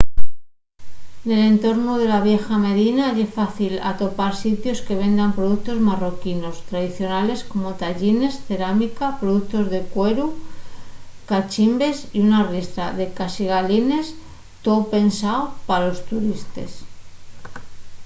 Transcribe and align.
nel 1.27 1.41
entornu 1.53 1.93
de 2.01 2.07
la 2.13 2.19
vieya 2.27 2.55
medina 2.67 3.05
ye 3.17 3.25
fácil 3.39 3.73
atopar 3.91 4.33
sitios 4.43 4.79
que 4.85 4.99
vendan 5.03 5.35
productos 5.39 5.79
marroquinos 5.87 6.61
tradicionales 6.69 7.39
como 7.51 7.69
taḥines 7.81 8.35
cerámica 8.47 9.07
productos 9.21 9.65
de 9.73 9.79
cueru 9.93 10.27
cachimbes 11.29 11.97
y 12.17 12.19
una 12.27 12.41
riestra 12.51 12.85
de 12.99 13.05
caxigalines 13.17 14.07
too 14.63 14.79
pensao 14.93 15.41
pa 15.67 15.75
los 15.83 15.99
turistes 16.09 16.71